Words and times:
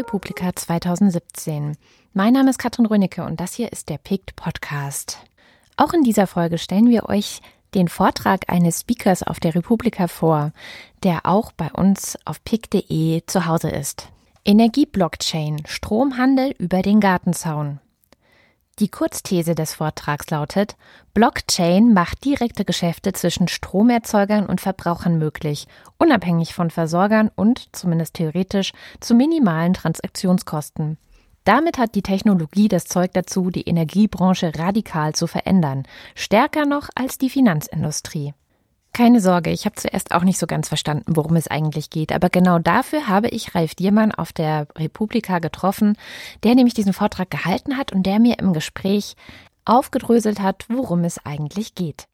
Republika 0.00 0.50
2017. 0.54 1.76
Mein 2.14 2.32
Name 2.32 2.48
ist 2.48 2.58
Katrin 2.58 2.86
Rönecke 2.86 3.22
und 3.22 3.38
das 3.38 3.52
hier 3.52 3.70
ist 3.70 3.90
der 3.90 3.98
PICT 3.98 4.34
Podcast. 4.34 5.18
Auch 5.76 5.92
in 5.92 6.04
dieser 6.04 6.26
Folge 6.26 6.56
stellen 6.56 6.88
wir 6.88 7.10
euch 7.10 7.42
den 7.74 7.86
Vortrag 7.86 8.48
eines 8.48 8.80
Speakers 8.80 9.22
auf 9.22 9.40
der 9.40 9.54
Republika 9.54 10.08
vor, 10.08 10.52
der 11.02 11.26
auch 11.26 11.52
bei 11.52 11.70
uns 11.70 12.16
auf 12.24 12.42
pic.de 12.44 13.24
zu 13.26 13.44
Hause 13.44 13.68
ist. 13.68 14.08
Energieblockchain, 14.46 15.66
Stromhandel 15.66 16.54
über 16.58 16.80
den 16.80 17.00
Gartenzaun. 17.00 17.78
Die 18.80 18.88
Kurzthese 18.88 19.54
des 19.54 19.74
Vortrags 19.74 20.30
lautet, 20.30 20.74
Blockchain 21.12 21.92
macht 21.92 22.24
direkte 22.24 22.64
Geschäfte 22.64 23.12
zwischen 23.12 23.46
Stromerzeugern 23.46 24.46
und 24.46 24.62
Verbrauchern 24.62 25.18
möglich, 25.18 25.66
unabhängig 25.98 26.54
von 26.54 26.70
Versorgern 26.70 27.30
und, 27.36 27.68
zumindest 27.76 28.14
theoretisch, 28.14 28.72
zu 28.98 29.14
minimalen 29.14 29.74
Transaktionskosten. 29.74 30.96
Damit 31.44 31.76
hat 31.76 31.94
die 31.94 32.00
Technologie 32.00 32.68
das 32.68 32.86
Zeug 32.86 33.12
dazu, 33.12 33.50
die 33.50 33.68
Energiebranche 33.68 34.50
radikal 34.56 35.14
zu 35.14 35.26
verändern, 35.26 35.82
stärker 36.14 36.64
noch 36.64 36.88
als 36.94 37.18
die 37.18 37.28
Finanzindustrie. 37.28 38.32
Keine 38.92 39.20
Sorge, 39.20 39.50
ich 39.50 39.66
habe 39.66 39.76
zuerst 39.76 40.12
auch 40.12 40.24
nicht 40.24 40.38
so 40.38 40.46
ganz 40.46 40.68
verstanden, 40.68 41.12
worum 41.14 41.36
es 41.36 41.46
eigentlich 41.46 41.90
geht, 41.90 42.12
aber 42.12 42.28
genau 42.28 42.58
dafür 42.58 43.06
habe 43.06 43.28
ich 43.28 43.54
Ralf 43.54 43.74
Diermann 43.76 44.12
auf 44.12 44.32
der 44.32 44.66
Republika 44.76 45.38
getroffen, 45.38 45.96
der 46.42 46.56
nämlich 46.56 46.74
diesen 46.74 46.92
Vortrag 46.92 47.30
gehalten 47.30 47.76
hat 47.76 47.92
und 47.92 48.04
der 48.04 48.18
mir 48.18 48.38
im 48.40 48.52
Gespräch 48.52 49.14
aufgedröselt 49.64 50.40
hat, 50.40 50.64
worum 50.68 51.04
es 51.04 51.24
eigentlich 51.24 51.74
geht. 51.76 52.06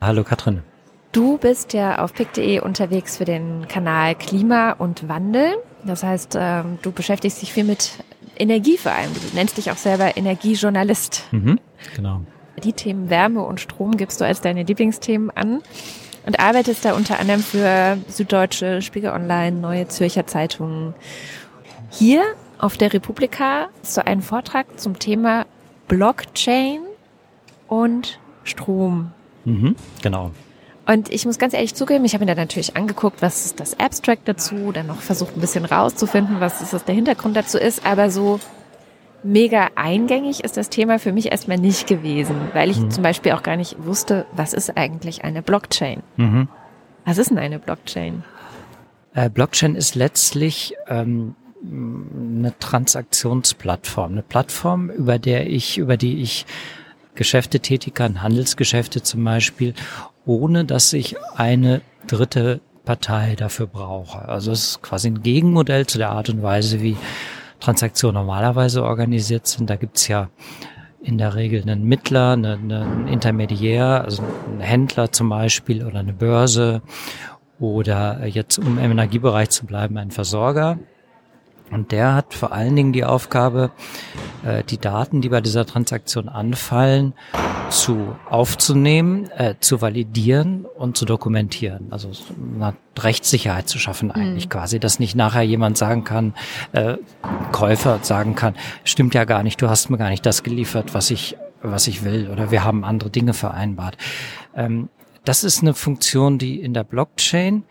Hallo 0.00 0.24
Katrin. 0.24 0.62
Du 1.12 1.38
bist 1.38 1.74
ja 1.74 2.02
auf 2.02 2.12
pick.de 2.14 2.60
unterwegs 2.60 3.18
für 3.18 3.24
den 3.24 3.68
Kanal 3.68 4.14
Klima 4.16 4.72
und 4.72 5.08
Wandel. 5.08 5.54
Das 5.84 6.02
heißt, 6.02 6.36
ähm, 6.40 6.78
du 6.82 6.90
beschäftigst 6.90 7.40
dich 7.40 7.52
viel 7.52 7.64
mit 7.64 7.92
Energie 8.36 8.78
vor 8.78 8.92
allem. 8.92 9.12
Du 9.12 9.20
nennst 9.36 9.58
dich 9.58 9.70
auch 9.70 9.76
selber 9.76 10.16
Energiejournalist. 10.16 11.24
Mhm, 11.30 11.60
genau. 11.94 12.22
Die 12.64 12.72
Themen 12.72 13.10
Wärme 13.10 13.42
und 13.42 13.60
Strom 13.60 13.96
gibst 13.96 14.20
du 14.20 14.24
als 14.24 14.40
deine 14.40 14.62
Lieblingsthemen 14.62 15.30
an 15.30 15.62
und 16.26 16.38
arbeitest 16.38 16.84
da 16.84 16.94
unter 16.94 17.18
anderem 17.18 17.42
für 17.42 17.98
Süddeutsche, 18.08 18.82
Spiegel 18.82 19.10
Online, 19.10 19.58
Neue 19.58 19.88
Zürcher 19.88 20.26
Zeitungen. 20.26 20.94
Hier 21.90 22.22
auf 22.58 22.76
der 22.76 22.92
Republika 22.92 23.68
ist 23.82 23.94
so 23.94 24.02
ein 24.02 24.22
Vortrag 24.22 24.78
zum 24.78 24.98
Thema 24.98 25.46
Blockchain 25.88 26.80
und 27.66 28.20
Strom. 28.44 29.10
Mhm, 29.44 29.74
genau. 30.02 30.30
Und 30.86 31.12
ich 31.12 31.26
muss 31.26 31.38
ganz 31.38 31.54
ehrlich 31.54 31.74
zugeben, 31.74 32.04
ich 32.04 32.14
habe 32.14 32.24
mir 32.24 32.34
da 32.34 32.40
natürlich 32.40 32.76
angeguckt, 32.76 33.22
was 33.22 33.44
ist 33.46 33.60
das 33.60 33.78
Abstract 33.78 34.26
dazu, 34.26 34.72
dann 34.72 34.86
noch 34.86 35.00
versucht 35.00 35.36
ein 35.36 35.40
bisschen 35.40 35.64
rauszufinden, 35.64 36.40
was 36.40 36.60
ist 36.60 36.72
das 36.72 36.84
der 36.84 36.94
Hintergrund 36.94 37.36
dazu 37.36 37.58
ist, 37.58 37.86
aber 37.86 38.10
so 38.10 38.40
mega 39.22 39.70
eingängig 39.74 40.44
ist 40.44 40.56
das 40.56 40.68
Thema 40.68 40.98
für 40.98 41.12
mich 41.12 41.30
erstmal 41.30 41.58
nicht 41.58 41.86
gewesen, 41.86 42.36
weil 42.52 42.70
ich 42.70 42.78
mhm. 42.78 42.90
zum 42.90 43.02
Beispiel 43.02 43.32
auch 43.32 43.42
gar 43.42 43.56
nicht 43.56 43.76
wusste, 43.84 44.26
was 44.32 44.52
ist 44.52 44.76
eigentlich 44.76 45.24
eine 45.24 45.42
Blockchain? 45.42 46.02
Mhm. 46.16 46.48
Was 47.04 47.18
ist 47.18 47.30
denn 47.30 47.38
eine 47.38 47.58
Blockchain? 47.58 48.24
Äh, 49.14 49.28
Blockchain 49.28 49.74
ist 49.74 49.94
letztlich 49.94 50.74
ähm, 50.88 51.34
eine 51.64 52.52
Transaktionsplattform, 52.58 54.12
eine 54.12 54.22
Plattform, 54.22 54.90
über 54.90 55.18
der 55.18 55.48
ich, 55.48 55.78
über 55.78 55.96
die 55.96 56.22
ich 56.22 56.46
Geschäfte 57.14 57.60
tätigen 57.60 57.94
kann, 57.94 58.22
Handelsgeschäfte 58.22 59.02
zum 59.02 59.22
Beispiel, 59.24 59.74
ohne 60.24 60.64
dass 60.64 60.92
ich 60.92 61.16
eine 61.36 61.82
dritte 62.06 62.60
Partei 62.84 63.34
dafür 63.36 63.66
brauche. 63.66 64.28
Also 64.28 64.50
es 64.50 64.70
ist 64.70 64.82
quasi 64.82 65.08
ein 65.08 65.22
Gegenmodell 65.22 65.86
zu 65.86 65.98
der 65.98 66.10
Art 66.10 66.30
und 66.30 66.42
Weise, 66.42 66.80
wie 66.80 66.96
Transaktionen 67.62 68.14
normalerweise 68.14 68.82
organisiert 68.82 69.46
sind. 69.46 69.70
Da 69.70 69.76
gibt's 69.76 70.08
ja 70.08 70.28
in 71.00 71.18
der 71.18 71.34
Regel 71.34 71.62
einen 71.62 71.84
Mittler, 71.84 72.32
einen, 72.32 72.72
einen 72.72 73.08
Intermediär, 73.08 74.02
also 74.04 74.22
einen 74.48 74.60
Händler 74.60 75.12
zum 75.12 75.28
Beispiel 75.28 75.84
oder 75.84 76.00
eine 76.00 76.12
Börse 76.12 76.82
oder 77.60 78.26
jetzt, 78.26 78.58
um 78.58 78.78
im 78.78 78.90
Energiebereich 78.90 79.50
zu 79.50 79.66
bleiben, 79.66 79.96
ein 79.96 80.10
Versorger. 80.10 80.78
Und 81.70 81.90
der 81.90 82.14
hat 82.14 82.34
vor 82.34 82.52
allen 82.52 82.76
Dingen 82.76 82.92
die 82.92 83.04
Aufgabe, 83.04 83.70
äh, 84.44 84.62
die 84.62 84.76
Daten, 84.76 85.22
die 85.22 85.30
bei 85.30 85.40
dieser 85.40 85.64
Transaktion 85.64 86.28
anfallen, 86.28 87.14
zu 87.70 88.14
aufzunehmen, 88.28 89.30
äh, 89.30 89.54
zu 89.58 89.80
validieren 89.80 90.66
und 90.76 90.98
zu 90.98 91.06
dokumentieren. 91.06 91.86
Also 91.90 92.10
eine 92.54 92.74
Rechtssicherheit 92.98 93.70
zu 93.70 93.78
schaffen 93.78 94.10
eigentlich 94.10 94.46
mhm. 94.46 94.50
quasi, 94.50 94.80
dass 94.80 94.98
nicht 94.98 95.16
nachher 95.16 95.42
jemand 95.42 95.78
sagen 95.78 96.04
kann, 96.04 96.34
äh, 96.72 96.98
Käufer 97.62 98.00
sagen 98.02 98.34
kann, 98.34 98.54
stimmt 98.84 99.14
ja 99.14 99.24
gar 99.24 99.42
nicht, 99.42 99.62
du 99.62 99.68
hast 99.68 99.88
mir 99.88 99.98
gar 99.98 100.10
nicht 100.10 100.26
das 100.26 100.42
geliefert, 100.42 100.94
was 100.94 101.10
ich 101.10 101.36
was 101.62 101.86
ich 101.86 102.02
will 102.02 102.28
oder 102.28 102.50
wir 102.50 102.64
haben 102.64 102.84
andere 102.84 103.08
Dinge 103.10 103.34
vereinbart. 103.34 103.96
Ähm, 104.56 104.88
das 105.24 105.44
ist 105.44 105.62
eine 105.62 105.74
Funktion, 105.74 106.38
die 106.38 106.60
in 106.60 106.74
der 106.74 106.82
Blockchain 106.82 107.62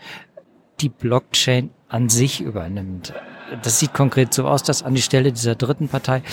die 0.79 0.87
Blockchain 0.87 1.71
an 1.89 2.07
sich 2.07 2.39
übernimmt 2.39 3.13
das 3.61 3.79
sieht 3.79 3.93
konkret 3.93 4.33
so 4.33 4.47
aus, 4.47 4.63
dass 4.63 4.83
an 4.83 4.95
die 4.95 5.01
Stelle 5.01 5.31
dieser 5.31 5.55
dritten 5.55 5.87
Partei 5.87 6.23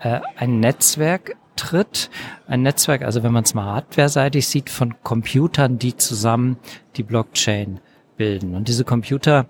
äh, 0.00 0.20
ein 0.36 0.60
Netzwerk 0.60 1.36
tritt. 1.56 2.10
Ein 2.46 2.62
Netzwerk, 2.62 3.02
also 3.02 3.22
wenn 3.22 3.32
man 3.32 3.44
es 3.44 3.54
mal 3.54 3.64
hardware-seitig 3.64 4.46
sieht, 4.46 4.70
von 4.70 4.94
Computern, 5.02 5.78
die 5.78 5.96
zusammen 5.96 6.58
die 6.96 7.02
Blockchain 7.02 7.80
bilden. 8.18 8.54
Und 8.54 8.68
diese 8.68 8.84
Computer 8.84 9.46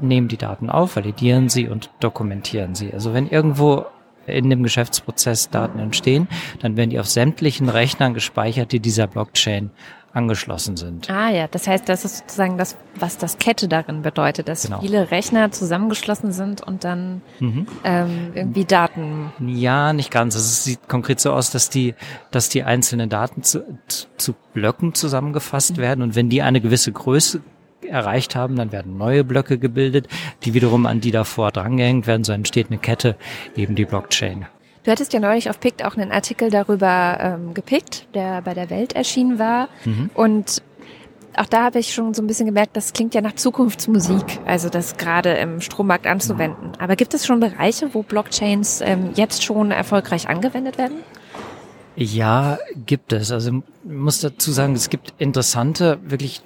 nehmen 0.00 0.28
die 0.28 0.36
Daten 0.36 0.70
auf, 0.70 0.94
validieren 0.94 1.48
sie 1.48 1.68
und 1.68 1.90
dokumentieren 1.98 2.76
sie. 2.76 2.92
Also 2.92 3.12
wenn 3.12 3.28
irgendwo 3.28 3.86
in 4.26 4.48
dem 4.50 4.62
Geschäftsprozess 4.62 5.50
Daten 5.50 5.80
entstehen, 5.80 6.28
dann 6.60 6.76
werden 6.76 6.90
die 6.90 7.00
auf 7.00 7.08
sämtlichen 7.08 7.68
Rechnern 7.68 8.14
gespeichert, 8.14 8.70
die 8.70 8.78
dieser 8.78 9.08
Blockchain 9.08 9.70
angeschlossen 10.12 10.76
sind. 10.76 11.08
Ah 11.10 11.30
ja, 11.30 11.48
das 11.48 11.66
heißt, 11.66 11.88
das 11.88 12.04
ist 12.04 12.18
sozusagen 12.18 12.58
das, 12.58 12.76
was 12.94 13.16
das 13.16 13.38
Kette 13.38 13.66
darin 13.66 14.02
bedeutet, 14.02 14.46
dass 14.46 14.64
genau. 14.64 14.80
viele 14.80 15.10
Rechner 15.10 15.50
zusammengeschlossen 15.50 16.32
sind 16.32 16.60
und 16.60 16.84
dann 16.84 17.22
mhm. 17.40 17.66
ähm, 17.82 18.32
irgendwie 18.34 18.64
Daten. 18.64 19.32
Ja, 19.40 19.92
nicht 19.94 20.10
ganz. 20.10 20.34
Es 20.34 20.64
sieht 20.64 20.86
konkret 20.88 21.18
so 21.18 21.32
aus, 21.32 21.50
dass 21.50 21.70
die, 21.70 21.94
dass 22.30 22.50
die 22.50 22.62
einzelnen 22.62 23.08
Daten 23.08 23.42
zu, 23.42 23.64
zu 24.18 24.34
Blöcken 24.52 24.94
zusammengefasst 24.94 25.78
mhm. 25.78 25.80
werden 25.80 26.02
und 26.02 26.14
wenn 26.14 26.28
die 26.28 26.42
eine 26.42 26.60
gewisse 26.60 26.92
Größe 26.92 27.40
erreicht 27.92 28.34
haben, 28.34 28.56
dann 28.56 28.72
werden 28.72 28.96
neue 28.96 29.22
Blöcke 29.22 29.58
gebildet, 29.58 30.08
die 30.44 30.54
wiederum 30.54 30.86
an 30.86 31.00
die 31.00 31.10
davor 31.10 31.52
drangehängt 31.52 32.06
werden. 32.06 32.24
So 32.24 32.32
entsteht 32.32 32.68
eine 32.70 32.78
Kette, 32.78 33.16
eben 33.54 33.74
die 33.74 33.84
Blockchain. 33.84 34.46
Du 34.84 34.90
hattest 34.90 35.12
ja 35.12 35.20
neulich 35.20 35.48
auf 35.48 35.60
PICT 35.60 35.84
auch 35.84 35.96
einen 35.96 36.10
Artikel 36.10 36.50
darüber 36.50 37.18
ähm, 37.20 37.54
gepickt, 37.54 38.08
der 38.14 38.42
bei 38.42 38.52
der 38.52 38.68
Welt 38.68 38.94
erschienen 38.94 39.38
war. 39.38 39.68
Mhm. 39.84 40.10
Und 40.14 40.62
auch 41.36 41.46
da 41.46 41.64
habe 41.64 41.78
ich 41.78 41.94
schon 41.94 42.14
so 42.14 42.22
ein 42.22 42.26
bisschen 42.26 42.46
gemerkt, 42.46 42.76
das 42.76 42.92
klingt 42.92 43.14
ja 43.14 43.20
nach 43.20 43.34
Zukunftsmusik, 43.34 44.40
also 44.44 44.68
das 44.68 44.96
gerade 44.96 45.30
im 45.34 45.60
Strommarkt 45.60 46.06
anzuwenden. 46.06 46.72
Aber 46.78 46.96
gibt 46.96 47.14
es 47.14 47.24
schon 47.24 47.40
Bereiche, 47.40 47.94
wo 47.94 48.02
Blockchains 48.02 48.80
ähm, 48.82 49.10
jetzt 49.14 49.44
schon 49.44 49.70
erfolgreich 49.70 50.28
angewendet 50.28 50.78
werden? 50.78 50.98
Ja, 51.94 52.58
gibt 52.74 53.12
es. 53.12 53.30
Also 53.30 53.50
ich 53.50 53.90
muss 53.90 54.20
dazu 54.20 54.50
sagen, 54.50 54.74
es 54.74 54.90
gibt 54.90 55.14
interessante, 55.18 56.00
wirklich 56.04 56.42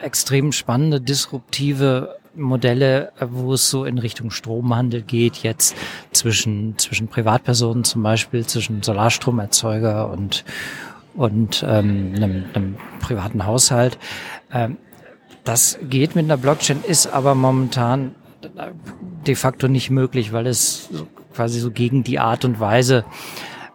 extrem 0.00 0.52
spannende, 0.52 1.00
disruptive 1.00 2.16
Modelle, 2.34 3.12
wo 3.20 3.54
es 3.54 3.70
so 3.70 3.84
in 3.84 3.98
Richtung 3.98 4.30
Stromhandel 4.30 5.02
geht, 5.02 5.38
jetzt 5.38 5.74
zwischen, 6.12 6.78
zwischen 6.78 7.08
Privatpersonen 7.08 7.84
zum 7.84 8.02
Beispiel, 8.02 8.46
zwischen 8.46 8.82
Solarstromerzeuger 8.82 10.10
und, 10.10 10.44
und 11.14 11.64
ähm, 11.66 12.12
einem, 12.14 12.44
einem 12.54 12.76
privaten 13.00 13.46
Haushalt. 13.46 13.98
Ähm, 14.52 14.76
das 15.44 15.78
geht 15.88 16.14
mit 16.14 16.24
einer 16.24 16.36
Blockchain, 16.36 16.84
ist 16.86 17.06
aber 17.08 17.34
momentan 17.34 18.14
de 19.26 19.34
facto 19.34 19.68
nicht 19.68 19.90
möglich, 19.90 20.32
weil 20.32 20.46
es 20.46 20.88
quasi 21.34 21.60
so 21.60 21.70
gegen 21.70 22.04
die 22.04 22.18
Art 22.18 22.44
und 22.44 22.60
Weise 22.60 23.04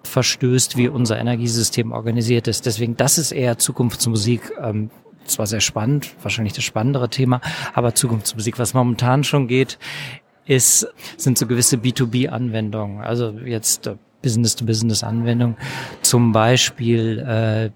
verstößt, 0.04 0.78
wie 0.78 0.88
unser 0.88 1.20
Energiesystem 1.20 1.92
organisiert 1.92 2.48
ist. 2.48 2.66
Deswegen, 2.66 2.96
das 2.96 3.18
ist 3.18 3.32
eher 3.32 3.58
Zukunftsmusik. 3.58 4.54
Ähm, 4.62 4.90
zwar 5.26 5.48
sehr 5.48 5.62
spannend, 5.62 6.16
wahrscheinlich 6.22 6.54
das 6.54 6.64
spannendere 6.64 7.10
Thema, 7.10 7.42
aber 7.74 7.96
Zukunftsmusik, 7.96 8.60
was 8.60 8.74
momentan 8.74 9.24
schon 9.24 9.48
geht, 9.48 9.78
ist, 10.46 10.88
sind 11.18 11.38
so 11.38 11.48
gewisse 11.48 11.78
B2B-Anwendungen. 11.78 13.02
Also 13.02 13.32
jetzt 13.46 13.88
äh, 13.88 13.96
Business-to-Business-Anwendung, 14.22 15.56
zum 16.02 16.32
Beispiel 16.32 17.20
äh, 17.20 17.70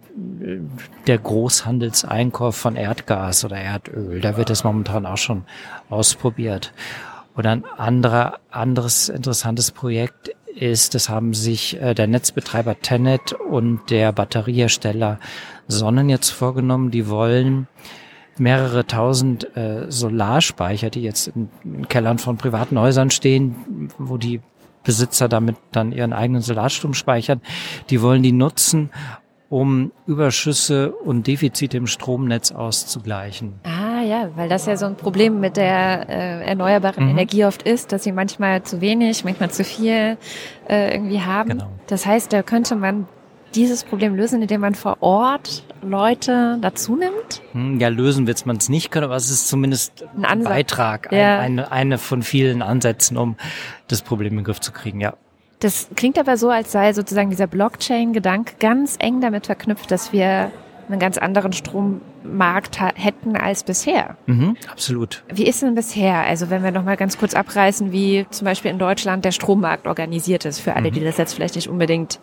der 1.06 1.18
Großhandelseinkauf 1.20 2.56
von 2.56 2.76
Erdgas 2.76 3.46
oder 3.46 3.58
Erdöl. 3.58 4.20
Da 4.20 4.36
wird 4.36 4.50
das 4.50 4.64
momentan 4.64 5.06
auch 5.06 5.18
schon 5.18 5.44
ausprobiert. 5.90 6.74
Oder 7.38 7.52
ein 7.52 7.66
anderer, 7.78 8.40
anderes 8.50 9.10
interessantes 9.10 9.72
Projekt 9.72 10.32
ist, 10.56 10.96
das 10.96 11.10
haben 11.10 11.34
sich 11.34 11.80
äh, 11.82 11.94
der 11.94 12.08
Netzbetreiber 12.08 12.80
Tenet 12.80 13.34
und 13.34 13.90
der 13.90 14.12
Batteriehersteller 14.12 15.20
Sonnen 15.68 16.10
jetzt 16.10 16.30
vorgenommen. 16.30 16.92
Die 16.92 17.08
wollen 17.08 17.68
mehrere 18.38 18.86
tausend 18.86 19.56
äh, 19.56 19.86
Solarspeicher, 19.90 20.90
die 20.90 21.02
jetzt 21.02 21.28
in, 21.28 21.50
in 21.64 21.88
Kellern 21.88 22.18
von 22.18 22.38
privaten 22.38 22.80
Häusern 22.80 23.12
stehen, 23.12 23.90
wo 23.98 24.18
die 24.18 24.42
Besitzer 24.84 25.28
damit 25.28 25.58
dann 25.72 25.92
ihren 25.92 26.14
eigenen 26.14 26.42
Solarstrom 26.42 26.94
speichern. 26.94 27.42
Die 27.90 28.02
wollen 28.02 28.24
die 28.24 28.32
nutzen, 28.32 28.90
um 29.50 29.92
Überschüsse 30.06 30.92
und 30.92 31.28
Defizite 31.28 31.78
im 31.78 31.88
Stromnetz 31.88 32.52
auszugleichen. 32.52 33.60
Ah 33.64 33.79
ja, 34.20 34.30
weil 34.36 34.50
das 34.50 34.66
ja 34.66 34.78
so 34.78 34.86
ein 34.86 34.96
Problem 34.96 35.40
mit 35.40 35.58
der 35.58 36.10
äh, 36.10 36.46
erneuerbaren 36.46 37.06
mhm. 37.06 37.12
Energie 37.12 37.46
oft 37.46 37.64
ist, 37.64 37.92
dass 37.92 38.04
sie 38.04 38.12
manchmal 38.12 38.64
zu 38.64 38.82
wenig, 38.82 39.24
manchmal 39.24 39.52
zu 39.52 39.64
viel 39.64 40.18
äh, 40.70 40.94
irgendwie 40.94 41.22
haben. 41.22 41.50
Genau. 41.50 41.70
Das 41.88 42.06
heißt, 42.06 42.32
da 42.34 42.44
könnte 42.44 42.76
man 42.76 43.08
dieses 43.56 43.84
Problem 43.84 44.16
lösen, 44.16 44.42
indem 44.42 44.62
man 44.62 44.76
vor 44.76 44.98
Ort 45.02 45.64
Leute 45.82 46.58
dazu 46.62 46.96
nimmt? 46.96 47.42
Hm, 47.54 47.80
ja, 47.80 47.88
lösen 47.88 48.28
wird 48.28 48.46
man 48.46 48.58
es 48.58 48.70
nicht 48.70 48.92
können, 48.92 49.06
aber 49.06 49.16
es 49.16 49.30
ist 49.30 49.48
zumindest 49.48 50.06
ein, 50.16 50.26
ein 50.26 50.44
Beitrag, 50.44 51.12
ja. 51.12 51.40
ein, 51.40 51.60
eine, 51.60 51.72
eine 51.72 51.98
von 51.98 52.22
vielen 52.22 52.62
Ansätzen, 52.62 53.18
um 53.18 53.36
das 53.88 54.02
Problem 54.02 54.34
in 54.34 54.40
den 54.40 54.46
Griff 54.46 54.60
zu 54.60 54.72
kriegen, 54.72 55.00
ja. 55.02 55.14
Das 55.60 55.90
klingt 55.96 56.18
aber 56.18 56.38
so, 56.38 56.50
als 56.50 56.72
sei 56.72 56.94
sozusagen 56.94 57.32
dieser 57.32 57.48
Blockchain-Gedanke 57.48 58.56
ganz 58.60 58.96
eng 59.00 59.20
damit 59.20 59.48
verknüpft, 59.48 59.92
dass 59.92 60.14
wir 60.14 60.52
einen 60.90 61.00
ganz 61.00 61.18
anderen 61.18 61.54
Strommarkt 61.54 62.80
hätten 62.96 63.36
als 63.36 63.64
bisher. 63.64 64.18
Mhm, 64.26 64.58
absolut. 64.72 65.24
Wie 65.32 65.48
ist 65.48 65.62
denn 65.62 65.76
bisher? 65.76 66.22
Also 66.22 66.50
wenn 66.50 66.64
wir 66.64 66.72
noch 66.72 66.84
mal 66.84 66.98
ganz 66.98 67.18
kurz 67.18 67.34
abreißen, 67.34 67.92
wie 67.92 68.26
zum 68.30 68.46
Beispiel 68.46 68.72
in 68.72 68.80
Deutschland 68.80 69.26
der 69.26 69.32
Strommarkt 69.32 69.88
organisiert 69.88 70.46
ist, 70.46 70.60
für 70.60 70.76
alle, 70.76 70.90
mhm. 70.90 70.96
die 70.96 71.02
das 71.02 71.18
jetzt 71.18 71.34
vielleicht 71.34 71.56
nicht 71.56 71.70
unbedingt 71.70 72.20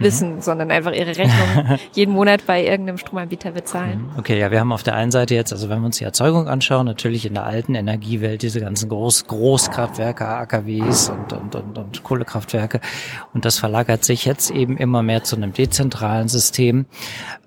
Mhm. 0.00 0.04
wissen, 0.04 0.40
sondern 0.40 0.70
einfach 0.70 0.92
ihre 0.92 1.16
Rechnung 1.16 1.78
jeden 1.92 2.14
Monat 2.14 2.46
bei 2.46 2.64
irgendeinem 2.64 2.98
Stromanbieter 2.98 3.52
bezahlen. 3.52 4.10
Mhm. 4.12 4.18
Okay, 4.18 4.38
ja, 4.38 4.50
wir 4.50 4.60
haben 4.60 4.72
auf 4.72 4.82
der 4.82 4.94
einen 4.94 5.10
Seite 5.10 5.34
jetzt, 5.34 5.52
also 5.52 5.68
wenn 5.68 5.80
wir 5.80 5.86
uns 5.86 5.98
die 5.98 6.04
Erzeugung 6.04 6.48
anschauen, 6.48 6.86
natürlich 6.86 7.26
in 7.26 7.34
der 7.34 7.44
alten 7.44 7.74
Energiewelt 7.74 8.42
diese 8.42 8.60
ganzen 8.60 8.88
Groß 8.88 9.26
Großkraftwerke, 9.26 10.26
AKWs 10.26 11.10
und, 11.10 11.32
und, 11.32 11.54
und, 11.54 11.78
und 11.78 12.02
Kohlekraftwerke. 12.02 12.80
Und 13.34 13.44
das 13.44 13.58
verlagert 13.58 14.04
sich 14.04 14.24
jetzt 14.24 14.50
eben 14.50 14.76
immer 14.76 15.02
mehr 15.02 15.22
zu 15.22 15.36
einem 15.36 15.52
dezentralen 15.52 16.28
System, 16.28 16.86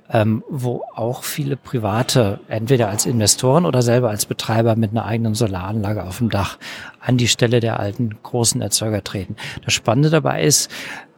ähm, 0.10 0.44
wo 0.50 0.84
auch 0.94 1.24
viele 1.24 1.56
Private 1.56 2.40
entweder 2.48 2.90
als 2.90 3.06
Investoren 3.06 3.66
oder 3.66 3.82
selber 3.82 4.10
als 4.10 4.26
Betreiber 4.26 4.76
mit 4.76 4.92
einer 4.92 5.06
eigenen 5.06 5.34
Solaranlage 5.34 6.04
auf 6.04 6.18
dem 6.18 6.30
Dach 6.30 6.58
an 7.00 7.18
die 7.18 7.28
Stelle 7.28 7.60
der 7.60 7.80
alten 7.80 8.18
großen 8.22 8.62
Erzeuger 8.62 9.04
treten. 9.04 9.36
Das 9.64 9.74
Spannende 9.74 10.10
dabei 10.10 10.44
ist, 10.44 10.70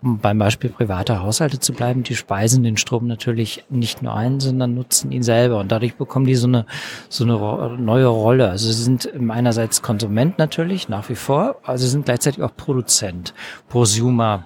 um 0.02 0.20
beim 0.20 0.38
Beispiel 0.38 0.70
privater 0.70 1.24
Haushalte 1.24 1.60
zu 1.60 1.74
bleiben, 1.74 2.04
die 2.04 2.16
speisen 2.16 2.64
den 2.64 2.78
Strom 2.78 3.08
natürlich 3.08 3.64
nicht 3.70 4.04
nur 4.04 4.14
ein, 4.14 4.40
sondern 4.40 4.76
nutzen 4.76 5.12
ihn 5.12 5.24
selber 5.24 5.60
und 5.60 5.72
dadurch 5.72 5.96
bekommen 5.96 6.28
die 6.28 6.36
so 6.36 6.48
eine 6.48 6.66
so 7.10 7.24
eine 7.24 7.78
neue 7.78 8.08
Rolle. 8.08 8.50
Also 8.50 8.72
sie 8.72 8.84
sind 8.84 9.10
einerseits 9.30 9.82
Konsument 9.82 10.38
natürlich 10.38 10.90
nach 10.90 11.10
wie 11.10 11.16
vor, 11.16 11.56
aber 11.64 11.78
sie 11.78 11.88
sind 11.88 12.06
gleichzeitig 12.06 12.44
auch 12.44 12.56
Produzent, 12.56 13.34
Prosumer 13.68 14.44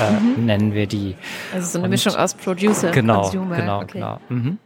äh, 0.00 0.10
mhm. 0.12 0.46
nennen 0.46 0.74
wir 0.74 0.86
die. 0.86 1.16
Also 1.54 1.66
so 1.68 1.78
eine 1.78 1.84
und 1.84 1.90
Mischung 1.90 2.14
aus 2.14 2.34
Producer, 2.34 2.90
genau, 2.90 3.22
Consumer. 3.22 3.56
Genau, 3.56 3.80
okay. 3.80 3.92
genau. 3.92 4.20
Mhm. 4.28 4.58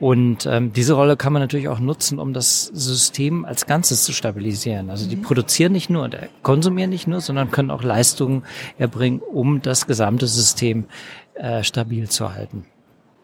Und 0.00 0.44
ähm, 0.46 0.72
diese 0.72 0.94
Rolle 0.94 1.16
kann 1.16 1.32
man 1.32 1.40
natürlich 1.40 1.68
auch 1.68 1.78
nutzen, 1.78 2.18
um 2.18 2.32
das 2.32 2.64
System 2.66 3.44
als 3.44 3.66
Ganzes 3.66 4.04
zu 4.04 4.12
stabilisieren. 4.12 4.90
Also 4.90 5.08
die 5.08 5.16
mhm. 5.16 5.22
produzieren 5.22 5.72
nicht 5.72 5.88
nur 5.88 6.02
und 6.02 6.16
konsumieren 6.42 6.90
nicht 6.90 7.06
nur, 7.06 7.20
sondern 7.20 7.50
können 7.50 7.70
auch 7.70 7.82
Leistungen 7.82 8.42
erbringen, 8.76 9.20
um 9.20 9.62
das 9.62 9.86
gesamte 9.86 10.26
System 10.26 10.86
äh, 11.34 11.62
stabil 11.62 12.08
zu 12.08 12.34
halten. 12.34 12.66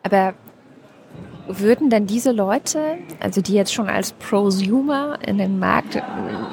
Aber 0.02 0.34
würden 1.58 1.91
denn 1.91 2.06
diese 2.06 2.32
Leute, 2.32 2.99
also 3.19 3.41
die 3.41 3.55
jetzt 3.55 3.73
schon 3.73 3.88
als 3.88 4.12
Prosumer 4.12 5.19
in 5.26 5.38
den 5.38 5.58
Markt 5.58 6.00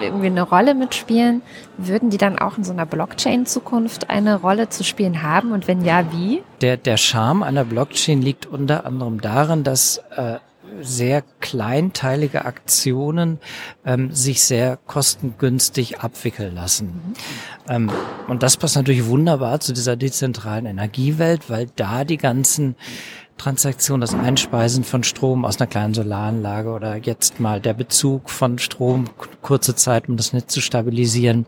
irgendwie 0.01 0.27
eine 0.27 0.43
Rolle 0.43 0.73
mitspielen, 0.73 1.41
würden 1.77 2.09
die 2.09 2.17
dann 2.17 2.39
auch 2.39 2.57
in 2.57 2.63
so 2.63 2.71
einer 2.71 2.85
Blockchain-Zukunft 2.85 4.09
eine 4.09 4.41
Rolle 4.41 4.69
zu 4.69 4.83
spielen 4.83 5.21
haben? 5.21 5.51
Und 5.51 5.67
wenn 5.67 5.83
ja, 5.83 6.11
wie? 6.11 6.41
Der, 6.61 6.77
der 6.77 6.97
Charme 6.97 7.43
einer 7.43 7.65
Blockchain 7.65 8.21
liegt 8.21 8.45
unter 8.45 8.85
anderem 8.85 9.21
darin, 9.21 9.63
dass 9.63 9.97
äh, 10.15 10.37
sehr 10.81 11.23
kleinteilige 11.39 12.45
Aktionen 12.45 13.39
ähm, 13.85 14.11
sich 14.11 14.43
sehr 14.43 14.77
kostengünstig 14.77 15.99
abwickeln 15.99 16.55
lassen. 16.55 16.87
Mhm. 16.87 17.13
Ähm, 17.69 17.91
und 18.27 18.43
das 18.43 18.57
passt 18.57 18.75
natürlich 18.75 19.05
wunderbar 19.07 19.59
zu 19.59 19.73
dieser 19.73 19.95
dezentralen 19.95 20.65
Energiewelt, 20.65 21.49
weil 21.49 21.67
da 21.75 22.03
die 22.03 22.17
ganzen 22.17 22.75
Transaktion, 23.37 24.01
das 24.01 24.13
Einspeisen 24.13 24.83
von 24.83 25.03
Strom 25.03 25.45
aus 25.45 25.59
einer 25.59 25.67
kleinen 25.67 25.93
Solaranlage 25.93 26.69
oder 26.69 26.97
jetzt 26.97 27.39
mal 27.39 27.61
der 27.61 27.73
Bezug 27.73 28.29
von 28.29 28.59
Strom 28.59 29.05
kurze 29.41 29.75
Zeit, 29.75 30.09
um 30.09 30.17
das 30.17 30.33
Netz 30.33 30.53
zu 30.53 30.61
stabilisieren, 30.61 31.45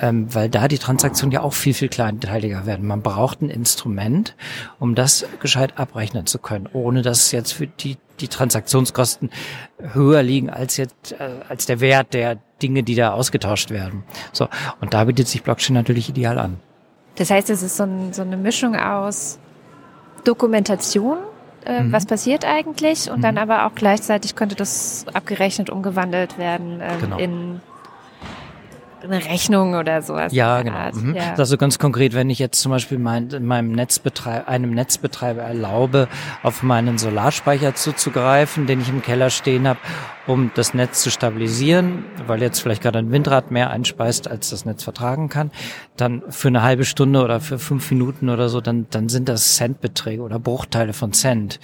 ähm, 0.00 0.32
weil 0.34 0.48
da 0.48 0.68
die 0.68 0.78
Transaktionen 0.78 1.32
ja 1.32 1.42
auch 1.42 1.52
viel, 1.52 1.74
viel 1.74 1.88
kleinteiliger 1.88 2.66
werden. 2.66 2.86
Man 2.86 3.02
braucht 3.02 3.42
ein 3.42 3.50
Instrument, 3.50 4.34
um 4.78 4.94
das 4.94 5.24
gescheit 5.40 5.78
abrechnen 5.78 6.26
zu 6.26 6.38
können, 6.38 6.68
ohne 6.72 7.02
dass 7.02 7.32
jetzt 7.32 7.52
für 7.52 7.66
die, 7.66 7.96
die 8.20 8.28
Transaktionskosten 8.28 9.30
höher 9.78 10.22
liegen 10.22 10.50
als 10.50 10.76
jetzt, 10.76 11.12
äh, 11.12 11.30
als 11.48 11.66
der 11.66 11.80
Wert 11.80 12.12
der 12.14 12.38
Dinge, 12.62 12.82
die 12.82 12.94
da 12.94 13.12
ausgetauscht 13.12 13.70
werden. 13.70 14.04
So. 14.32 14.48
Und 14.80 14.94
da 14.94 15.04
bietet 15.04 15.28
sich 15.28 15.42
Blockchain 15.42 15.74
natürlich 15.74 16.08
ideal 16.08 16.38
an. 16.38 16.58
Das 17.16 17.30
heißt, 17.30 17.50
es 17.50 17.62
ist 17.62 17.76
so, 17.76 17.84
ein, 17.84 18.12
so 18.12 18.22
eine 18.22 18.36
Mischung 18.36 18.76
aus 18.76 19.38
Dokumentation, 20.24 21.18
äh, 21.64 21.82
mhm. 21.82 21.92
was 21.92 22.06
passiert 22.06 22.44
eigentlich 22.44 23.10
und 23.10 23.18
mhm. 23.18 23.22
dann 23.22 23.38
aber 23.38 23.66
auch 23.66 23.74
gleichzeitig 23.74 24.34
könnte 24.34 24.54
das 24.54 25.04
abgerechnet 25.12 25.70
umgewandelt 25.70 26.38
werden 26.38 26.80
äh, 26.80 26.96
genau. 27.00 27.18
in 27.18 27.60
eine 29.02 29.24
Rechnung 29.24 29.74
oder 29.74 30.02
sowas. 30.02 30.32
Ja, 30.32 30.62
genau. 30.62 30.90
Mhm. 30.92 31.16
Ja. 31.16 31.34
Also 31.36 31.56
ganz 31.56 31.78
konkret, 31.78 32.14
wenn 32.14 32.30
ich 32.30 32.38
jetzt 32.38 32.60
zum 32.60 32.70
Beispiel 32.70 32.98
mein, 32.98 33.28
meinem 33.40 33.72
Netzbetreiber, 33.72 34.48
einem 34.48 34.70
Netzbetreiber 34.70 35.42
erlaube, 35.42 36.08
auf 36.42 36.62
meinen 36.62 36.98
Solarspeicher 36.98 37.74
zuzugreifen, 37.74 38.66
den 38.66 38.80
ich 38.80 38.88
im 38.88 39.02
Keller 39.02 39.30
stehen 39.30 39.66
habe, 39.66 39.78
um 40.30 40.52
das 40.54 40.74
Netz 40.74 41.02
zu 41.02 41.10
stabilisieren, 41.10 42.04
weil 42.26 42.40
jetzt 42.40 42.60
vielleicht 42.60 42.82
gerade 42.82 43.00
ein 43.00 43.10
Windrad 43.10 43.50
mehr 43.50 43.70
einspeist, 43.70 44.28
als 44.28 44.50
das 44.50 44.64
Netz 44.64 44.84
vertragen 44.84 45.28
kann, 45.28 45.50
dann 45.96 46.22
für 46.28 46.48
eine 46.48 46.62
halbe 46.62 46.84
Stunde 46.84 47.24
oder 47.24 47.40
für 47.40 47.58
fünf 47.58 47.90
Minuten 47.90 48.28
oder 48.28 48.48
so, 48.48 48.60
dann, 48.60 48.86
dann 48.90 49.08
sind 49.08 49.28
das 49.28 49.56
Centbeträge 49.56 50.22
oder 50.22 50.38
Bruchteile 50.38 50.92
von 50.92 51.12
Cent. 51.12 51.58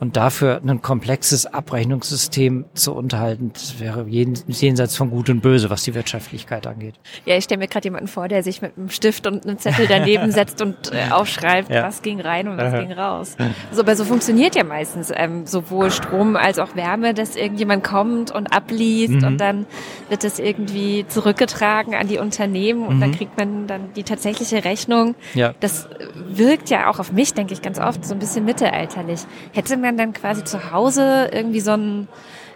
Und 0.00 0.16
dafür 0.16 0.60
ein 0.64 0.80
komplexes 0.80 1.46
Abrechnungssystem 1.46 2.66
zu 2.72 2.94
unterhalten, 2.94 3.50
das 3.52 3.80
wäre 3.80 4.06
jenseits 4.06 4.96
von 4.96 5.10
Gut 5.10 5.28
und 5.28 5.40
Böse, 5.40 5.70
was 5.70 5.82
die 5.82 5.94
Wirtschaftlichkeit 5.94 6.68
angeht. 6.68 6.94
Ja, 7.24 7.36
ich 7.36 7.42
stelle 7.44 7.58
mir 7.58 7.66
gerade 7.66 7.86
jemanden 7.86 8.06
vor, 8.06 8.28
der 8.28 8.44
sich 8.44 8.62
mit 8.62 8.78
einem 8.78 8.90
Stift 8.90 9.26
und 9.26 9.44
einem 9.44 9.58
Zettel 9.58 9.88
daneben 9.88 10.30
setzt 10.30 10.62
und 10.62 10.92
äh, 10.92 11.10
aufschreibt, 11.10 11.70
ja. 11.70 11.82
was 11.82 12.02
ging 12.02 12.20
rein 12.20 12.46
und 12.46 12.58
was 12.58 12.74
ging 12.74 12.92
raus. 12.92 13.36
So, 13.72 13.80
aber 13.80 13.96
so 13.96 14.04
funktioniert 14.04 14.54
ja 14.54 14.62
meistens 14.62 15.12
ähm, 15.12 15.46
sowohl 15.46 15.90
Strom 15.90 16.36
als 16.36 16.60
auch 16.60 16.76
Wärme, 16.76 17.12
dass 17.12 17.34
irgendjemand 17.34 17.82
kommt 18.08 18.30
und 18.30 18.52
abliest 18.52 19.14
mhm. 19.14 19.24
und 19.24 19.38
dann 19.38 19.66
wird 20.08 20.24
das 20.24 20.38
irgendwie 20.38 21.06
zurückgetragen 21.08 21.94
an 21.94 22.08
die 22.08 22.18
Unternehmen 22.18 22.86
und 22.86 22.96
mhm. 22.96 23.00
dann 23.00 23.12
kriegt 23.12 23.36
man 23.36 23.66
dann 23.66 23.92
die 23.94 24.02
tatsächliche 24.02 24.64
Rechnung. 24.64 25.14
Ja. 25.34 25.54
Das 25.60 25.88
wirkt 26.14 26.70
ja 26.70 26.90
auch 26.90 26.98
auf 26.98 27.12
mich, 27.12 27.34
denke 27.34 27.52
ich, 27.52 27.62
ganz 27.62 27.78
oft 27.78 28.04
so 28.04 28.14
ein 28.14 28.18
bisschen 28.18 28.44
mittelalterlich. 28.44 29.20
Hätte 29.52 29.76
man 29.76 29.88
man 29.88 29.96
dann 29.96 30.12
quasi 30.12 30.44
zu 30.44 30.70
Hause 30.70 31.30
irgendwie 31.32 31.60
so 31.60 31.72
ein 31.72 32.08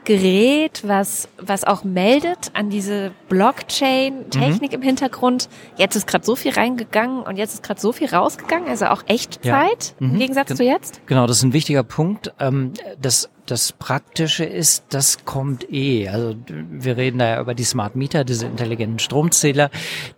Gerät, 0.04 0.82
was, 0.84 1.28
was 1.38 1.62
auch 1.62 1.84
meldet 1.84 2.50
an 2.54 2.70
diese 2.70 3.12
Blockchain-Technik 3.28 4.72
mhm. 4.72 4.74
im 4.74 4.82
Hintergrund. 4.82 5.48
Jetzt 5.76 5.94
ist 5.94 6.08
gerade 6.08 6.24
so 6.24 6.34
viel 6.34 6.52
reingegangen 6.52 7.22
und 7.22 7.36
jetzt 7.36 7.54
ist 7.54 7.62
gerade 7.62 7.80
so 7.80 7.92
viel 7.92 8.08
rausgegangen, 8.08 8.68
also 8.68 8.86
auch 8.86 9.04
Echtzeit 9.06 9.94
ja. 10.00 10.06
mhm. 10.06 10.14
im 10.14 10.18
Gegensatz 10.18 10.48
Gen 10.48 10.56
zu 10.56 10.64
jetzt. 10.64 11.00
Genau, 11.06 11.26
das 11.28 11.38
ist 11.38 11.44
ein 11.44 11.52
wichtiger 11.52 11.84
Punkt. 11.84 12.32
Ähm, 12.40 12.72
das 13.00 13.30
das 13.52 13.72
Praktische 13.72 14.44
ist, 14.44 14.86
das 14.88 15.26
kommt 15.26 15.70
eh. 15.70 16.08
Also 16.08 16.34
wir 16.46 16.96
reden 16.96 17.18
da 17.18 17.28
ja 17.28 17.40
über 17.40 17.54
die 17.54 17.64
Smart 17.64 17.96
Meter, 17.96 18.24
diese 18.24 18.46
intelligenten 18.46 18.98
Stromzähler, 18.98 19.70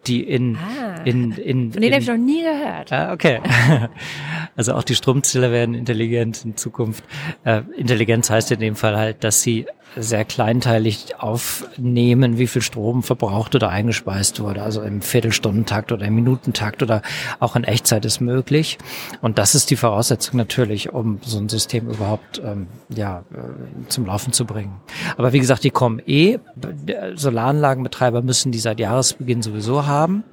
die 0.07 0.23
in 0.23 0.57
ah, 0.57 1.03
in 1.05 1.33
in 1.33 1.73
von 1.73 1.83
denen 1.83 1.95
habe 1.95 2.03
ich 2.03 2.09
noch 2.09 2.17
nie 2.17 2.43
gehört. 2.43 2.93
Ah, 2.93 3.13
okay. 3.13 3.41
Also 4.57 4.75
auch 4.75 4.85
die 4.85 4.95
Stromzähler 4.95 5.51
werden 5.51 5.75
intelligent 5.75 6.45
in 6.45 6.57
Zukunft. 6.57 7.03
Äh, 7.43 7.63
Intelligenz 7.77 8.31
heißt 8.31 8.53
in 8.53 8.61
dem 8.61 8.77
Fall 8.77 8.97
halt, 8.97 9.25
dass 9.25 9.43
sie 9.43 9.67
sehr 9.97 10.25
kleinteilig 10.25 11.17
aufnehmen, 11.19 12.39
wie 12.39 12.47
viel 12.47 12.63
Strom 12.63 13.03
verbraucht 13.03 13.55
oder 13.55 13.69
eingespeist 13.69 14.41
wurde. 14.41 14.63
Also 14.63 14.83
im 14.83 15.03
Viertelstundentakt 15.03 15.93
oder 15.93 16.07
im 16.07 16.15
Minutentakt 16.15 16.83
oder 16.83 17.03
auch 17.41 17.57
in 17.57 17.65
Echtzeit 17.65 18.05
ist 18.05 18.21
möglich. 18.21 18.79
Und 19.21 19.39
das 19.39 19.55
ist 19.55 19.71
die 19.71 19.77
Voraussetzung 19.77 20.37
natürlich, 20.37 20.93
um 20.93 21.21
so 21.23 21.39
ein 21.39 21.49
System 21.49 21.89
überhaupt 21.89 22.43
ähm, 22.45 22.67
ja, 22.89 23.25
äh, 23.33 23.89
zum 23.89 24.07
Laufen 24.07 24.33
zu 24.33 24.45
bringen. 24.45 24.81
Aber 25.17 25.33
wie 25.33 25.41
gesagt, 25.41 25.65
die 25.65 25.71
kommen 25.71 26.01
eh. 26.07 26.39
Solaranlagenbetreiber 27.15 28.23
müssen 28.23 28.53
die 28.53 28.59
seit 28.59 28.81
Jahresbeginn 28.81 29.43
sowieso 29.43 29.87
haben. 29.87 30.25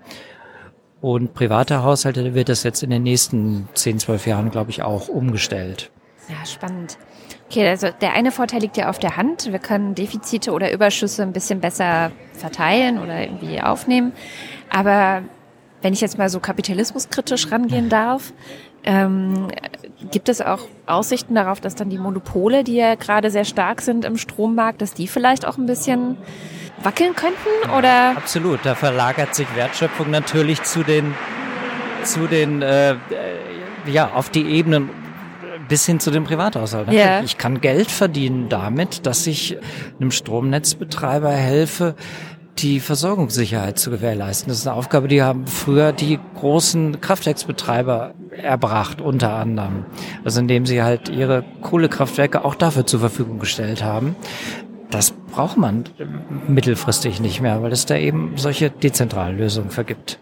Und 1.02 1.34
private 1.34 1.84
Haushalte 1.84 2.36
wird 2.36 2.50
das 2.50 2.64
jetzt 2.64 2.84
in 2.84 2.92
den 2.92 3.04
nächsten 3.04 3.68
10, 3.74 4.00
12 4.00 4.28
Jahren, 4.28 4.52
glaube 4.52 4.70
ich, 4.70 4.84
auch 4.84 5.08
umgestellt. 5.08 5.92
Ja, 6.30 6.46
spannend. 6.46 6.98
Okay, 7.50 7.68
also 7.68 7.90
der 8.00 8.14
eine 8.14 8.32
Vorteil 8.32 8.62
liegt 8.62 8.78
ja 8.78 8.90
auf 8.90 9.00
der 9.00 9.18
Hand. 9.18 9.52
Wir 9.52 9.60
können 9.60 9.96
Defizite 9.96 10.52
oder 10.52 10.72
Überschüsse 10.72 11.24
ein 11.24 11.34
bisschen 11.34 11.60
besser 11.60 12.12
verteilen 12.34 12.98
oder 12.98 13.20
irgendwie 13.20 13.62
aufnehmen. 13.62 14.14
Aber 14.70 15.24
wenn 15.82 15.94
ich 15.94 16.02
jetzt 16.02 16.18
mal 16.18 16.30
so 16.30 16.40
kapitalismuskritisch 16.40 17.52
rangehen 17.52 17.90
darf, 17.90 18.34
ähm, 18.84 19.50
gibt 20.12 20.30
es 20.30 20.42
auch 20.42 20.62
Aussichten 20.86 21.36
darauf, 21.36 21.60
dass 21.60 21.76
dann 21.76 21.90
die 21.90 21.98
Monopole, 21.98 22.64
die 22.64 22.76
ja 22.76 22.96
gerade 22.96 23.30
sehr 23.30 23.46
stark 23.46 23.82
sind 23.82 24.06
im 24.06 24.18
Strommarkt, 24.18 24.82
dass 24.82 24.94
die 24.94 25.08
vielleicht 25.08 25.46
auch 25.46 25.58
ein 25.58 25.66
bisschen 25.66 26.18
wackeln 26.82 27.16
könnten? 27.16 27.70
Oder? 27.78 28.16
Absolut, 28.16 28.60
da 28.64 28.76
verlagert 28.76 29.36
sich 29.36 29.48
Wertschöpfung 29.56 30.10
natürlich 30.10 30.64
zu 30.64 30.84
den, 30.84 31.14
zu 32.04 32.28
den, 32.28 32.62
äh, 32.62 32.96
ja, 33.86 34.12
auf 34.14 34.30
die 34.30 34.48
Ebenen 34.48 34.90
bis 35.72 35.86
hin 35.86 36.02
zu 36.02 36.12
dem 36.12 36.26
Privathaushalt. 36.26 36.92
Yeah. 36.92 37.24
Ich 37.24 37.38
kann 37.38 37.62
Geld 37.62 37.90
verdienen 37.90 38.50
damit, 38.50 39.06
dass 39.06 39.26
ich 39.26 39.56
einem 40.02 40.12
Stromnetzbetreiber 40.12 41.32
helfe, 41.32 41.96
die 42.58 42.82
Versorgungssicherheit 42.82 43.80
zu 43.80 43.90
gewährleisten. 43.90 44.50
Das 44.50 44.58
ist 44.58 44.68
eine 44.68 44.76
Aufgabe, 44.76 45.08
die 45.08 45.22
haben 45.22 45.48
früher 45.48 45.94
die 45.94 46.20
großen 46.36 47.00
Kraftwerksbetreiber 47.00 48.14
erbracht, 48.32 49.00
unter 49.00 49.32
anderem. 49.36 49.86
Also 50.26 50.42
indem 50.42 50.66
sie 50.66 50.84
halt 50.84 51.08
ihre 51.08 51.46
Kohlekraftwerke 51.62 52.44
auch 52.44 52.56
dafür 52.56 52.86
zur 52.86 53.00
Verfügung 53.00 53.40
gestellt 53.40 53.82
haben. 53.82 54.18
Das 54.90 55.12
braucht 55.12 55.56
man 55.56 55.86
mittelfristig 56.50 57.22
nicht 57.22 57.40
mehr, 57.40 57.64
weil 57.64 57.72
es 57.72 57.86
da 57.86 57.96
eben 57.96 58.34
solche 58.36 58.70
dezentralen 58.70 59.38
Lösungen 59.38 59.70
vergibt. 59.70 60.20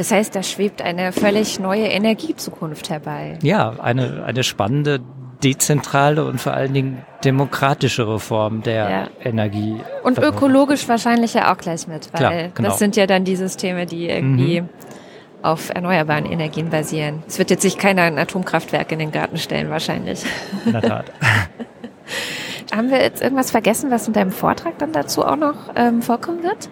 Das 0.00 0.10
heißt, 0.12 0.34
da 0.34 0.42
schwebt 0.42 0.80
eine 0.80 1.12
völlig 1.12 1.60
neue 1.60 1.84
Energiezukunft 1.84 2.88
herbei. 2.88 3.38
Ja, 3.42 3.74
eine, 3.80 4.24
eine 4.24 4.44
spannende, 4.44 5.00
dezentrale 5.44 6.24
und 6.24 6.40
vor 6.40 6.54
allen 6.54 6.72
Dingen 6.72 7.04
demokratischere 7.22 8.18
Form 8.18 8.62
der 8.62 8.90
ja. 8.90 9.08
Energie. 9.22 9.78
Und 10.02 10.16
ökologisch 10.16 10.88
wahrscheinlich 10.88 11.34
ja 11.34 11.52
auch 11.52 11.58
gleich 11.58 11.86
mit, 11.86 12.10
weil 12.14 12.18
Klar, 12.18 12.32
genau. 12.54 12.68
das 12.70 12.78
sind 12.78 12.96
ja 12.96 13.06
dann 13.06 13.26
die 13.26 13.36
Systeme, 13.36 13.84
die 13.84 14.08
irgendwie 14.08 14.62
mhm. 14.62 14.70
auf 15.42 15.68
erneuerbaren 15.68 16.24
Energien 16.24 16.70
basieren. 16.70 17.22
Es 17.28 17.38
wird 17.38 17.50
jetzt 17.50 17.60
sich 17.60 17.76
keiner 17.76 18.04
ein 18.04 18.16
Atomkraftwerk 18.16 18.92
in 18.92 19.00
den 19.00 19.12
Garten 19.12 19.36
stellen, 19.36 19.68
wahrscheinlich. 19.68 20.24
In 20.64 20.72
der 20.72 20.80
Tat. 20.80 21.12
Haben 22.74 22.90
wir 22.90 23.02
jetzt 23.02 23.20
irgendwas 23.20 23.50
vergessen, 23.50 23.90
was 23.90 24.08
in 24.08 24.14
deinem 24.14 24.32
Vortrag 24.32 24.78
dann 24.78 24.92
dazu 24.92 25.26
auch 25.26 25.36
noch 25.36 25.56
ähm, 25.76 26.00
vorkommen 26.00 26.42
wird? 26.42 26.70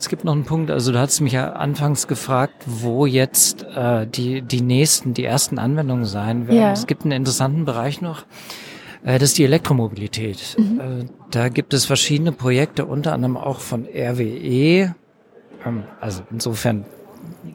Es 0.00 0.08
gibt 0.08 0.24
noch 0.24 0.32
einen 0.32 0.44
Punkt, 0.44 0.70
also 0.70 0.92
du 0.92 0.98
hast 0.98 1.20
mich 1.20 1.34
ja 1.34 1.52
anfangs 1.52 2.08
gefragt, 2.08 2.62
wo 2.64 3.04
jetzt 3.04 3.64
äh, 3.64 4.06
die, 4.06 4.40
die 4.40 4.62
nächsten, 4.62 5.12
die 5.12 5.26
ersten 5.26 5.58
Anwendungen 5.58 6.06
sein 6.06 6.48
werden. 6.48 6.58
Ja. 6.58 6.72
Es 6.72 6.86
gibt 6.86 7.02
einen 7.02 7.12
interessanten 7.12 7.66
Bereich 7.66 8.00
noch, 8.00 8.24
äh, 9.04 9.18
das 9.18 9.28
ist 9.28 9.38
die 9.38 9.44
Elektromobilität. 9.44 10.56
Mhm. 10.58 10.80
Äh, 10.80 11.04
da 11.30 11.50
gibt 11.50 11.74
es 11.74 11.84
verschiedene 11.84 12.32
Projekte, 12.32 12.86
unter 12.86 13.12
anderem 13.12 13.36
auch 13.36 13.60
von 13.60 13.84
RWE. 13.84 14.94
Ähm, 15.66 15.84
also 16.00 16.22
insofern 16.30 16.86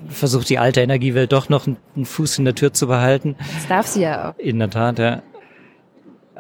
versucht 0.09 0.47
die 0.47 0.59
alte 0.59 0.81
Energiewelt 0.81 1.31
doch 1.31 1.49
noch 1.49 1.65
einen 1.65 2.05
Fuß 2.05 2.37
in 2.37 2.45
der 2.45 2.53
Tür 2.53 2.73
zu 2.73 2.85
behalten. 2.85 3.35
Das 3.55 3.67
darf 3.67 3.87
sie 3.87 4.01
ja 4.01 4.29
auch. 4.29 4.37
In 4.37 4.59
der 4.59 4.69
Tat, 4.69 4.99
ja 4.99 5.23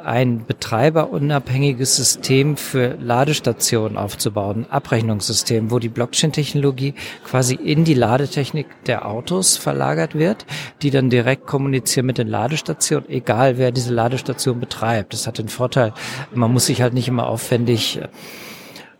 ein 0.05 0.45
betreiberunabhängiges 0.45 1.95
System 1.95 2.57
für 2.57 2.95
Ladestationen 2.99 3.97
aufzubauen, 3.97 4.65
ein 4.65 4.71
Abrechnungssystem, 4.71 5.71
wo 5.71 5.79
die 5.79 5.89
Blockchain-Technologie 5.89 6.93
quasi 7.23 7.55
in 7.55 7.83
die 7.83 7.93
Ladetechnik 7.93 8.67
der 8.85 9.07
Autos 9.07 9.57
verlagert 9.57 10.15
wird, 10.15 10.45
die 10.81 10.91
dann 10.91 11.09
direkt 11.09 11.47
kommunizieren 11.47 12.05
mit 12.05 12.17
den 12.17 12.27
Ladestationen, 12.27 13.09
egal 13.09 13.57
wer 13.57 13.71
diese 13.71 13.93
Ladestation 13.93 14.59
betreibt. 14.59 15.13
Das 15.13 15.27
hat 15.27 15.37
den 15.37 15.49
Vorteil, 15.49 15.93
man 16.33 16.53
muss 16.53 16.67
sich 16.67 16.81
halt 16.81 16.93
nicht 16.93 17.07
immer 17.07 17.27
aufwendig 17.27 17.99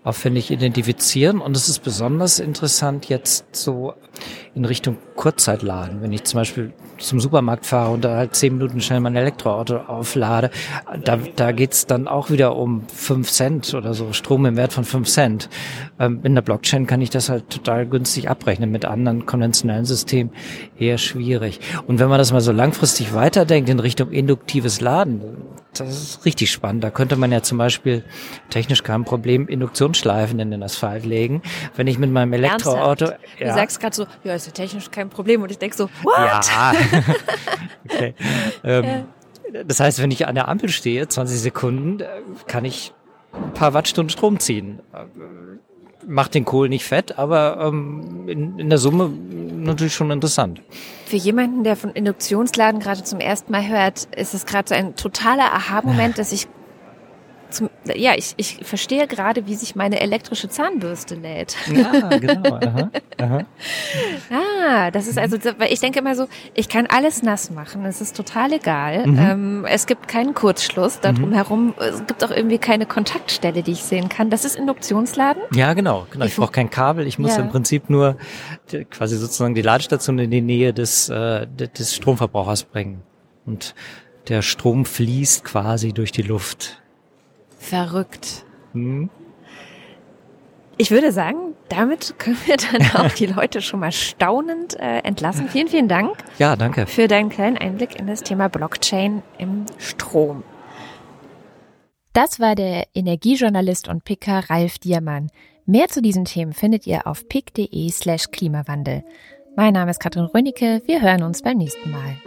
aufwendig 0.06 0.52
identifizieren. 0.52 1.42
Und 1.42 1.58
es 1.58 1.68
ist 1.68 1.80
besonders 1.80 2.40
interessant 2.40 3.10
jetzt 3.10 3.54
so 3.54 3.96
in 4.54 4.64
Richtung 4.64 4.98
Kurzzeitladen. 5.16 6.02
Wenn 6.02 6.14
ich 6.14 6.24
zum 6.24 6.40
Beispiel 6.40 6.74
zum 7.00 7.20
Supermarkt 7.20 7.66
fahre 7.66 7.92
und 7.92 8.06
da 8.06 8.16
halt 8.16 8.36
zehn 8.36 8.54
Minuten 8.54 8.80
schnell 8.80 9.00
mein 9.00 9.16
Elektroauto 9.16 9.78
auflade, 9.78 10.52
da, 11.04 11.18
da 11.36 11.52
geht's 11.52 11.88
dann 11.88 12.08
auch 12.08 12.30
wieder 12.30 12.56
um 12.56 12.88
fünf 12.88 13.32
Cent 13.32 13.74
oder 13.74 13.94
so, 13.94 14.14
Strom 14.14 14.46
im 14.46 14.56
Wert 14.56 14.74
von 14.74 14.86
fünf 14.86 15.10
Cent. 15.10 15.50
Ähm, 16.00 16.22
in 16.24 16.36
der 16.36 16.44
Blockchain 16.44 16.86
kann 16.86 17.02
ich 17.02 17.10
das 17.10 17.30
halt 17.30 17.50
total 17.50 17.88
günstig 17.88 18.30
abrechnen, 18.30 18.72
mit 18.72 18.86
anderen 18.86 19.26
konventionellen 19.26 19.86
Systemen 19.86 20.32
eher 20.78 21.00
schwierig. 21.00 21.60
Und 21.88 22.00
wenn 22.00 22.10
man 22.10 22.20
das 22.20 22.32
mal 22.32 22.42
so 22.42 22.52
langfristig 22.52 23.14
weiterdenkt 23.16 23.70
in 23.70 23.80
Richtung 23.80 24.12
induktives 24.12 24.82
Laden, 24.82 25.22
das 25.80 25.90
ist 25.90 26.26
richtig 26.26 26.52
spannend. 26.52 26.84
Da 26.84 26.90
könnte 26.90 27.16
man 27.16 27.32
ja 27.32 27.42
zum 27.42 27.58
Beispiel 27.58 28.04
technisch 28.50 28.84
kein 28.84 29.06
Problem 29.06 29.48
Induktionsschleifen 29.48 30.40
in 30.40 30.52
den 30.52 30.64
Asphalt 30.64 31.06
legen. 31.06 31.42
Wenn 31.76 31.88
ich 31.88 31.98
mit 31.98 32.12
meinem 32.12 32.34
Elektroauto... 32.34 33.06
Ja. 33.40 33.48
Du 33.48 33.54
sagst 33.54 33.80
gerade 33.80 33.96
so, 33.96 34.06
ja, 34.24 34.34
ist 34.36 34.48
ja 34.48 34.54
technisch 34.54 34.92
kein 34.92 35.10
Problem. 35.10 35.42
Und 35.42 35.52
ich 35.52 35.58
denk 35.58 35.74
so, 35.74 35.90
what? 36.04 36.16
Ja. 36.18 36.74
okay. 37.90 38.14
Ähm, 38.64 39.06
das 39.66 39.80
heißt, 39.80 40.02
wenn 40.02 40.12
ich 40.12 40.28
an 40.28 40.36
der 40.36 40.48
Ampel 40.48 40.70
stehe, 40.70 41.08
20 41.08 41.40
Sekunden, 41.40 42.00
äh, 42.02 42.08
kann 42.48 42.66
ich 42.66 42.94
ein 43.34 43.54
paar 43.54 43.74
Wattstunden 43.74 44.10
Strom 44.10 44.40
ziehen. 44.40 44.80
Äh, 44.94 45.06
macht 46.08 46.36
den 46.36 46.46
Kohl 46.46 46.70
nicht 46.70 46.86
fett, 46.86 47.18
aber 47.18 47.58
ähm, 47.60 48.28
in, 48.28 48.60
in 48.60 48.70
der 48.70 48.78
Summe 48.78 49.12
natürlich 49.66 49.94
schon 49.94 50.12
interessant. 50.12 50.62
Für 51.06 51.18
jemanden, 51.18 51.64
der 51.64 51.76
von 51.76 51.92
Induktionsladen 51.92 52.80
gerade 52.80 53.04
zum 53.04 53.20
ersten 53.20 53.52
Mal 53.52 53.68
hört, 53.68 54.06
ist 54.16 54.34
es 54.34 54.46
gerade 54.46 54.70
so 54.70 54.76
ein 54.76 54.96
totaler 54.96 55.54
Aha-Moment, 55.54 56.18
dass 56.18 56.32
ich 56.32 56.48
zum, 57.50 57.70
ja, 57.96 58.14
ich, 58.16 58.34
ich 58.38 58.60
verstehe 58.64 59.08
gerade, 59.08 59.48
wie 59.48 59.56
sich 59.56 59.76
meine 59.76 60.00
elektrische 60.02 60.50
Zahnbürste 60.50 61.16
lädt. 61.16 61.56
Ja, 61.74 62.18
genau. 62.18 62.56
Aha, 62.66 62.90
aha. 63.22 63.46
ah, 64.32 64.92
das 64.92 65.08
ist 65.08 65.18
also, 65.18 65.38
weil 65.58 65.72
ich 65.72 65.80
denke 65.80 66.00
immer 66.00 66.16
so, 66.16 66.28
ich 66.54 66.70
kann 66.70 66.88
alles 66.88 67.24
nass 67.24 67.50
machen, 67.52 67.86
es 67.86 68.02
ist 68.02 68.16
total 68.16 68.54
egal. 68.54 69.06
Mhm. 69.08 69.20
Ähm, 69.20 69.66
es 69.70 69.86
gibt 69.88 70.08
keinen 70.08 70.34
Kurzschluss 70.34 71.00
darum 71.00 71.30
mhm. 71.30 71.34
herum. 71.34 71.74
Es 71.78 72.06
gibt 72.06 72.24
auch 72.24 72.32
irgendwie 72.32 72.58
keine 72.58 72.86
Kontaktstelle, 72.86 73.64
die 73.64 73.72
ich 73.72 73.84
sehen 73.84 74.10
kann. 74.10 74.30
Das 74.30 74.46
ist 74.46 74.56
Induktionsladen? 74.56 75.44
Ja, 75.54 75.74
genau. 75.74 76.08
genau. 76.12 76.26
Ich, 76.26 76.32
ich 76.32 76.38
brauche 76.38 76.52
kein 76.52 76.70
Kabel. 76.70 77.08
Ich 77.08 77.20
muss 77.20 77.36
ja. 77.36 77.44
im 77.44 77.50
Prinzip 77.50 77.90
nur 77.90 78.18
quasi 78.90 79.18
sozusagen 79.18 79.56
die 79.56 79.62
Ladestation 79.62 80.20
in 80.20 80.32
die 80.32 80.42
Nähe 80.42 80.74
des, 80.74 81.10
äh, 81.10 81.48
des 81.48 81.96
Stromverbrauchers 81.96 82.64
bringen. 82.64 83.04
Und 83.46 83.76
der 84.28 84.42
Strom 84.42 84.86
fließt 84.86 85.44
quasi 85.44 85.94
durch 85.94 86.12
die 86.12 86.24
Luft. 86.24 86.82
Verrückt. 87.58 88.46
Hm. 88.74 89.10
Ich 90.78 90.92
würde 90.92 91.12
sagen, 91.12 91.56
damit 91.70 92.20
können 92.20 92.38
wir 92.46 92.58
dann 92.58 92.82
auch 93.06 93.12
die 93.14 93.28
Leute 93.28 93.62
schon 93.62 93.80
mal 93.80 93.92
staunend 93.92 94.78
äh, 94.80 95.00
entlassen. 95.00 95.48
Vielen, 95.48 95.68
vielen 95.68 95.88
Dank. 95.88 96.18
Ja, 96.38 96.56
danke. 96.56 96.86
Für 96.86 97.08
deinen 97.08 97.30
kleinen 97.30 97.58
Einblick 97.58 97.98
in 97.98 98.08
das 98.08 98.22
Thema 98.24 98.50
Blockchain 98.50 99.24
im 99.38 99.66
Strom. 99.78 100.44
Das 102.14 102.40
war 102.40 102.56
der 102.56 102.88
Energiejournalist 102.94 103.88
und 103.88 104.04
Picker 104.06 104.50
Ralf 104.50 104.80
Diermann. 104.80 105.30
Mehr 105.66 105.88
zu 105.88 106.02
diesen 106.02 106.26
Themen 106.26 106.54
findet 106.54 106.86
ihr 106.88 107.08
auf 107.08 107.28
pick.de 107.28 107.90
slash 107.90 108.32
Klimawandel. 108.32 109.04
Mein 109.56 109.74
Name 109.74 109.92
ist 109.92 110.00
Katrin 110.00 110.26
Rönicke. 110.26 110.82
Wir 110.86 111.02
hören 111.02 111.24
uns 111.24 111.42
beim 111.42 111.58
nächsten 111.58 111.92
Mal. 111.92 112.18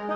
you. 0.00 0.07